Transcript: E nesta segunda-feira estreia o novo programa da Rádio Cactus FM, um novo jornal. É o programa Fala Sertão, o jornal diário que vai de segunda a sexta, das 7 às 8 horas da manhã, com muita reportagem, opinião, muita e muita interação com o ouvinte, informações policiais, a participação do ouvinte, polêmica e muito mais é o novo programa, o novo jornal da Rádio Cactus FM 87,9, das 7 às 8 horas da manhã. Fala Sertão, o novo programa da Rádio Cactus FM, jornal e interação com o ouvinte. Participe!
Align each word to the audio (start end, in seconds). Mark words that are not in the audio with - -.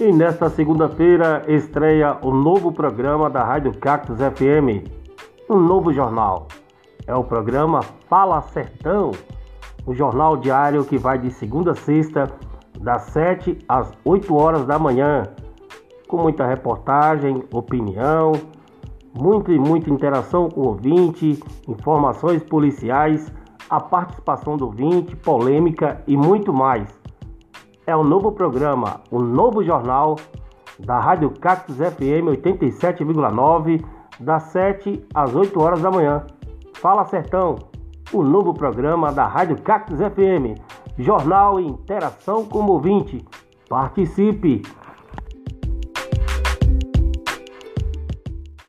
E 0.00 0.10
nesta 0.10 0.48
segunda-feira 0.48 1.44
estreia 1.46 2.16
o 2.22 2.32
novo 2.32 2.72
programa 2.72 3.28
da 3.28 3.44
Rádio 3.44 3.76
Cactus 3.76 4.16
FM, 4.16 4.88
um 5.46 5.58
novo 5.58 5.92
jornal. 5.92 6.48
É 7.06 7.14
o 7.14 7.22
programa 7.22 7.82
Fala 8.08 8.40
Sertão, 8.40 9.10
o 9.84 9.92
jornal 9.92 10.38
diário 10.38 10.86
que 10.86 10.96
vai 10.96 11.18
de 11.18 11.30
segunda 11.30 11.72
a 11.72 11.74
sexta, 11.74 12.32
das 12.80 13.02
7 13.10 13.58
às 13.68 13.92
8 14.02 14.34
horas 14.34 14.64
da 14.64 14.78
manhã, 14.78 15.24
com 16.08 16.16
muita 16.16 16.46
reportagem, 16.46 17.44
opinião, 17.52 18.32
muita 19.12 19.52
e 19.52 19.58
muita 19.58 19.90
interação 19.90 20.48
com 20.48 20.62
o 20.62 20.68
ouvinte, 20.68 21.44
informações 21.68 22.42
policiais, 22.42 23.30
a 23.68 23.78
participação 23.78 24.56
do 24.56 24.64
ouvinte, 24.64 25.14
polêmica 25.14 26.02
e 26.06 26.16
muito 26.16 26.54
mais 26.54 26.99
é 27.90 27.96
o 27.96 28.04
novo 28.04 28.30
programa, 28.30 29.00
o 29.10 29.20
novo 29.20 29.64
jornal 29.64 30.16
da 30.78 31.00
Rádio 31.00 31.30
Cactus 31.30 31.76
FM 31.76 32.30
87,9, 32.40 33.84
das 34.20 34.44
7 34.44 35.04
às 35.12 35.34
8 35.34 35.60
horas 35.60 35.82
da 35.82 35.90
manhã. 35.90 36.24
Fala 36.74 37.04
Sertão, 37.04 37.56
o 38.12 38.22
novo 38.22 38.54
programa 38.54 39.12
da 39.12 39.26
Rádio 39.26 39.60
Cactus 39.60 39.98
FM, 39.98 40.56
jornal 40.98 41.58
e 41.58 41.66
interação 41.66 42.44
com 42.44 42.60
o 42.60 42.70
ouvinte. 42.70 43.26
Participe! 43.68 44.62